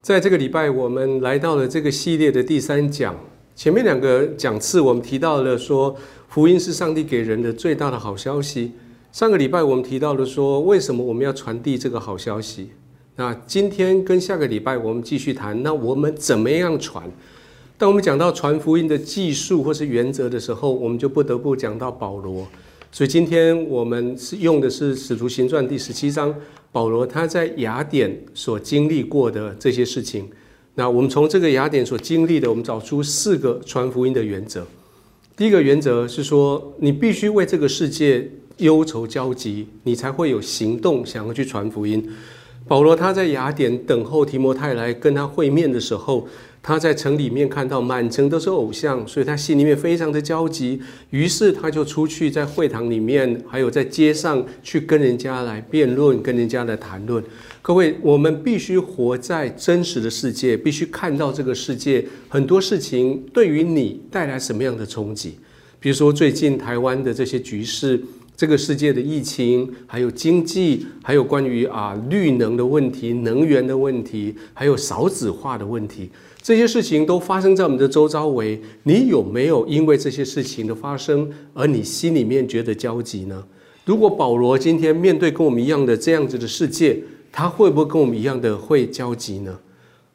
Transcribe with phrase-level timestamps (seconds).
[0.00, 3.16] 在这个礼拜，我们来到了这个系列的第三讲。
[3.56, 5.94] 前面两个讲次，我们提到了说，
[6.28, 8.70] 福音是上帝给人的最大的好消息。
[9.10, 12.70] 上个礼拜我们提到了说，为什么我们要传递这个好消息？
[13.16, 17.10] 那今天跟下个礼拜，我们继续谈，那我们怎么样传？
[17.76, 22.46] 当我们讲到传福音的技术或是原则的时候，我们就不得不讲到保罗。
[22.92, 26.32] 所以今天我们是用的是《使徒行传》第十七章。
[26.70, 30.28] 保罗他在雅典所经历过的这些事情，
[30.74, 34.66] 那我们从这个雅典所经历的，我们找出四个传福音的原则。
[35.36, 42.08] 第一个原则是说，你必须为这个世界忧愁焦急，你才会有行动想要去传福音。
[42.66, 46.26] 保罗他在雅典等候提摩太来跟他会面的时候。
[46.60, 50.78] 他在城里面看到满城都是偶像，所以他心里面非常的焦急。
[51.10, 57.22] 于是他就出去在会堂里面，还有在街上去跟人家来辩论，跟人家来谈论。
[57.62, 65.38] 各位，我们必须活在真实的世界，必须看到这个世界很多事情对于你带来什么样的冲击。
[65.80, 68.02] 比如说最近台湾的这些局势，
[68.38, 76.08] 这个世界的疫情，还有经济，还有关于啊绿能的问题、能源的问题，还有少子化的问题。
[76.40, 83.44] 这些事情都发生在我们的周遭，围你有没有因为这些事情的发生而你心里面觉得焦急呢？
[83.84, 86.96] 如果保罗今天面对跟我们一样的这样子的世界，
[87.32, 89.58] 他会不会跟我们一样的会焦急呢？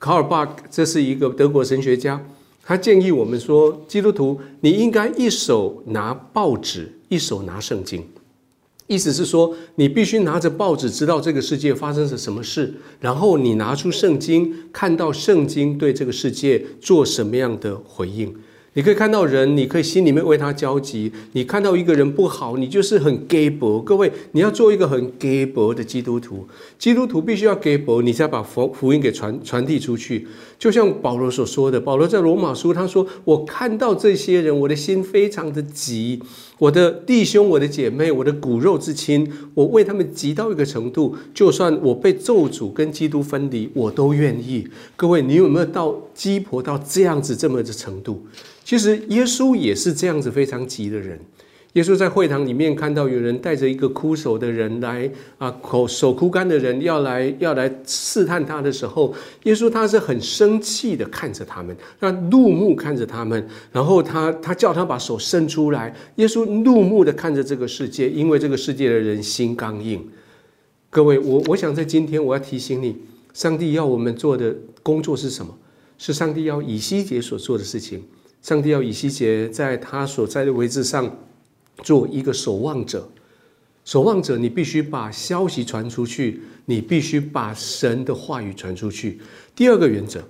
[0.00, 2.20] 卡尔巴克这是一个德国神学家，
[2.68, 8.04] 他建议我们说，基督徒你应该一手拿报纸，一手拿圣经。
[8.86, 18.36] 意思是说，你必须拿着报纸知道这个世界发生了什么事，然后你拿出圣经，看到圣经对这个世界做什么样的回应。
[18.78, 21.10] 你可以看到人，你可以心里面为他焦急。
[21.32, 23.82] 你看到一个人不好，你就是很 gay 博。
[23.82, 26.46] 各位，你要做一个很 gay 博的基督徒。
[26.78, 30.28] 基督徒必须要 gay 博，你才把福福音给传传递出去。
[30.60, 36.22] 就像保罗所说的，保罗在罗马书他说：“我看到这些人，我的心非常的急。
[36.58, 44.66] 我的弟兄、我的姐妹、我的骨肉之亲，我为他们急到一个程度，就算我被咒诅跟基督分离，我都愿意。”
[44.96, 48.26] 各位，你有没有到鸡婆到这样子这么的程度？
[48.64, 51.18] 其实耶稣也是这样子非常急的人。
[51.74, 59.14] 耶稣在会堂里面看到有人带着一个枯手的人来啊，口手枯干的人要来要来试探他的时候，
[59.44, 65.94] 耶稣他是很生气的看着他们，他怒目看着他们，然后他他叫他把手伸出来。
[66.16, 70.02] 耶稣怒目的看着这个世界，因为这个世界的人心刚硬。
[70.90, 72.96] 各位，我我想在今天我要提醒你，
[73.34, 75.54] 上帝要我们做的工作是什么？
[75.98, 78.02] 是上帝要以西结所做的事情。
[78.40, 81.04] 上帝要以西结在他所在的位置上
[81.82, 83.08] 做一个守望者，
[83.84, 89.18] 守望者，你必须把消息传出去，你必须把神的话语传出去。
[89.54, 90.20] 第二个原则，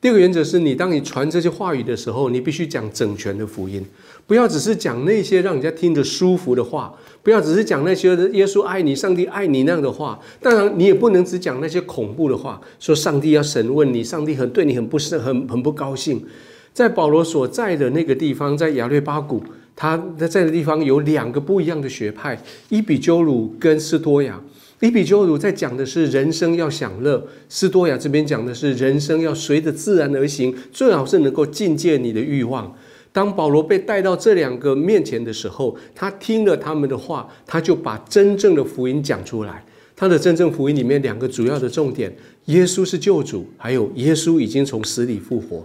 [0.00, 3.84] 第二个原则是你当你传这些话语的时候，你必须讲整全的福音，
[4.26, 10.18] 不要只是讲那些让人家听着舒服的话，不要只是讲那些耶稣爱你、上帝爱你那样的话。
[10.40, 16.24] 当然，你也不能只讲那些恐怖的话，说上帝要审问你，上帝很对你很不是很很不高兴。
[16.72, 24.40] 在保罗所在的那个地方，在亚略巴谷，他在的地方有两个不一样的学派：伊比鸠鲁跟斯多亚。
[24.80, 32.74] 伊比鸠鲁在讲的是人生要享乐，斯多亚这边讲的是人生要随着自然而行，最好是能够境界你的欲望。
[33.12, 39.64] 当保罗被带到这两个面前的时候，他听了他们的话，他就把真正的福音讲出来。
[39.94, 42.12] 他的真正福音里面两个主要的重点：
[42.46, 45.64] 耶稣是救主，还有耶稣已经从死里复活。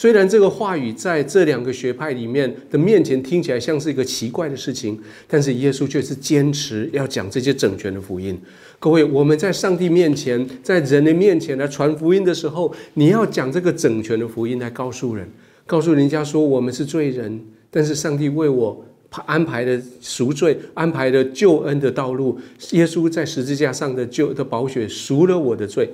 [0.00, 8.40] 虽然这个话语在这两个学派里面的面前听起来像是一个奇怪的事情，但是耶稣却是坚持要讲这些整全的福音。
[8.78, 15.28] 各位，我们在上帝面前，在人的面前来传福音的时候，你要讲这个整全的福音来告诉人，
[15.66, 18.84] 告诉人家说我们是罪人，但是上帝为我
[19.26, 22.38] 安排的赎罪、安排的救恩的道路，
[22.70, 25.90] 耶稣在十字架上的救的宝血赎了我的罪。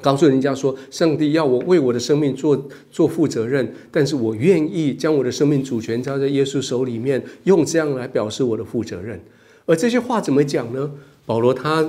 [0.00, 9.18] 告诉人家说，上帝要我为我的生命做做负责任，但是我愿意将我的生命主权交在耶稣手里面，用这样来表示我的负责任。
[9.66, 10.90] 而这些话怎么讲呢？
[11.24, 11.88] 保罗他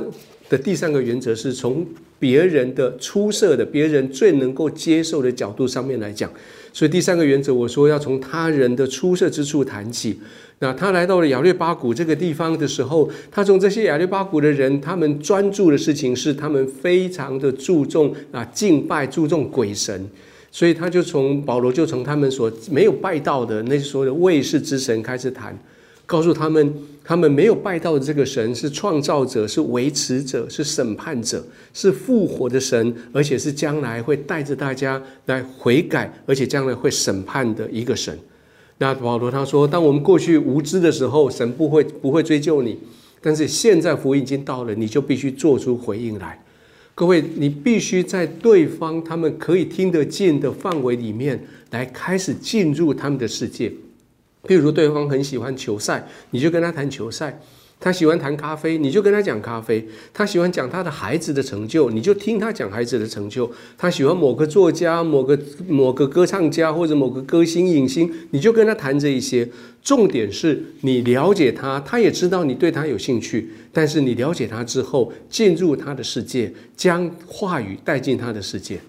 [0.49, 1.85] 的第三个原则是从
[2.19, 6.31] 别人的出色的、别人最能够接受的角度上面来讲。
[6.71, 10.19] 所以第三个原则，我说要从他人的出色之处谈起。
[10.59, 20.09] 那他来到了亚略巴谷这个地方的时候，他从这些亚略巴谷的人，他们专注的事情是他们非常的注重啊敬拜，注重鬼神，
[20.51, 25.57] 所以他就从保罗就从他们所没有拜到的那些所谓的卫士之神开始谈。
[26.05, 26.73] 告诉他们，
[27.03, 31.43] 他们没有拜到的这个神是创造者，是维持者，是审判者，
[31.73, 38.17] 是复活的神，而且是将来会带着大家来悔改，而且将来会审判的一个神。
[38.77, 42.77] 那保罗他说，当我们过去无知的时候，神不会不会追究你，
[43.21, 46.39] 但是现在福音已经到了，你就必须做出回应来。
[46.93, 51.41] 各位，你必须在对方他们可以听得见的范围里面，
[51.71, 53.71] 来开始进入他们的世界。
[54.47, 57.31] 譬如对方很喜欢球赛，你就跟他谈球赛；
[57.79, 59.81] 他喜欢谈咖啡，你就跟他讲咖啡；
[60.13, 65.37] 他喜欢讲他的孩子的成就，你就听他讲孩子的成就；他喜欢某个作家、某个
[65.67, 69.49] 某个歌唱家或者某个歌星影星，你就跟他谈这一些。
[69.83, 73.51] 重点是你了解他，他也知道你对他有兴趣。
[73.71, 78.79] 但是你了解他之后，进入他的世界，将话语带进他的世界。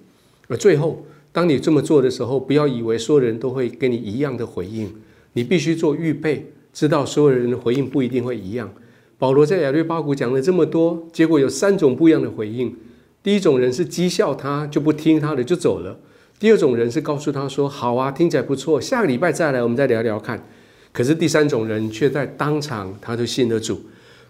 [0.49, 4.91] 而最后，当你这么做的时候，不要以为所有人都会跟你一样的回应。
[5.37, 8.73] 你必须做预备，知道所有人的回应不一定会一样。
[9.19, 12.75] 保罗在亚略巴谷讲了这么多，结果有三种不一样的回应。
[13.23, 15.95] 第一种人是讥笑他，就不听他的就走了；
[16.39, 20.43] 第二种人是告诉他说：“好啊，听起来不错，下个礼拜再来，我们再聊聊看。”
[20.91, 23.79] 可是第三种人却在当场他就信了主。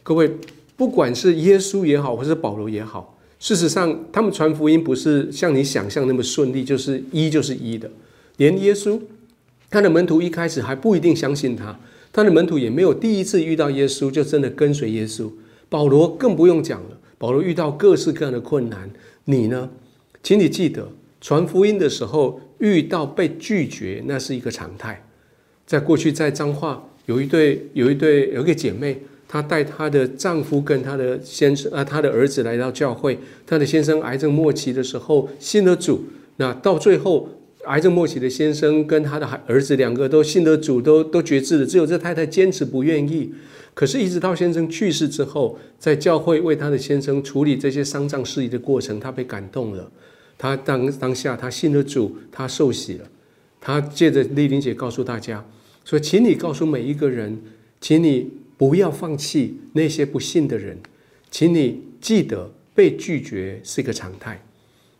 [0.03, 0.29] 各位，
[0.77, 7.89] 不管是耶稣也好，或是保罗也好，事实上他们传福音不是像你想象那么顺利，就是一就是一的，
[8.39, 8.99] 连耶稣。
[9.69, 11.79] 他的门徒一开始还不一定相信他，
[12.13, 15.31] 他的门徒也没有第一次遇到耶稣就真的跟随耶稣。
[15.69, 18.89] 保罗更不用讲了，保罗遇到各式各样的困难。
[19.25, 19.69] 你呢？
[20.23, 20.89] 请你记得，
[21.21, 25.05] 传福音的时候遇到被拒绝，那是一个常态。
[25.67, 33.19] 在过去，在彰化有一对有一对有一个姐妹，她带她的丈夫跟她的先生啊，她的儿子来到教会。
[33.45, 36.05] 她的先生癌症末期的时候信了主，
[36.37, 37.29] 那到最后。
[37.67, 41.67] 癌症末期的先生跟他的儿子两个都信得主，都都绝志了。
[41.67, 43.33] 只有这太太坚持不愿意。
[43.75, 49.91] 可是，一直到先生去世之后，在教会为他的先生处理这些丧葬事宜的过程，他被感动了。
[50.39, 53.05] 他当当下他信了主，他受洗了。
[53.61, 55.45] 他借着丽玲姐告诉大家
[55.85, 57.39] 说：“请你告诉每一个人，
[57.81, 60.79] 请你不要放弃那些不信的人，
[61.31, 64.41] 请你记得被拒绝是一个常态，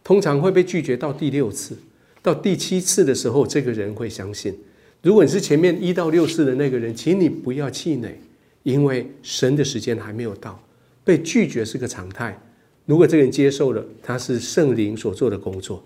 [0.03, 1.77] 通常会被拒绝到第六次。”
[2.27, 4.53] 到第七次的时候，这个人会相信。
[5.01, 8.19] 如果你是前面一到六次的那个人，请你不要气馁，
[8.65, 10.61] 因为神的时间还没有到。
[11.05, 12.37] 被拒绝是个常态。
[12.85, 15.81] 如果这个人接受了，他是圣灵所做的工作。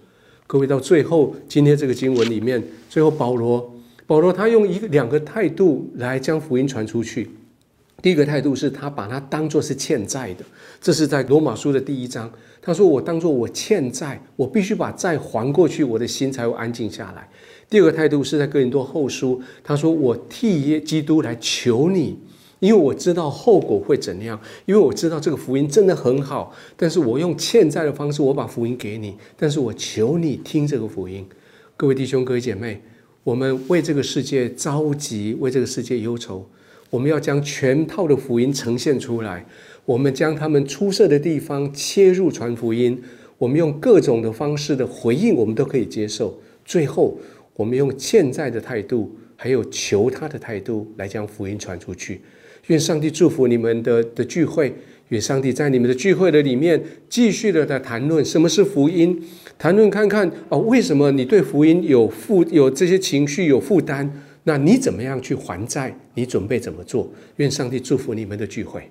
[0.47, 7.29] 各位，到最后今天这个经文里面，最后保罗，保罗他用一个两个态度来将福音传出去。
[8.03, 10.45] 第一个态度是他把它当做是欠债的，
[10.81, 12.31] 这是在罗马书的第一章。
[12.63, 17.27] 他说：“我当做我欠债，我必须把债还过去，我的心才会安静下来。”
[17.71, 22.19] 第二个态度是在哥林多后书，他说：“我替耶基督来求你，
[22.59, 31.27] 因为我知道后果会怎样，因为我知道这个福音真的很好，但是我用欠债的方式，我把福音给你，但是我求你听这个福音。”
[31.79, 32.83] 各位弟兄、各位姐妹，
[33.25, 36.47] 我们为这个世界着急，为这个世界忧愁，
[36.91, 39.47] 我们要将全套的福音呈现出来。
[39.87, 43.01] 我们将他们出色的地方切入传福音，
[43.39, 46.39] 我们用各种的方式的回应，我们都可以接受。
[46.65, 47.19] 最后，
[47.55, 52.21] 我们用欠债的态度，还有求他的态度来将福音传出去。
[52.67, 54.73] 愿上帝祝福你们的的聚会，
[55.09, 59.21] 愿上帝在你们的聚会的里面继续的在谈论什么是福音，
[59.59, 64.09] 谈论看看哦，为什么你对福音有负有这些情绪有负担？
[64.43, 65.95] 那你怎么样去还债？
[66.15, 67.13] 你准备怎么做？
[67.37, 68.91] 愿上帝祝福你们的聚会。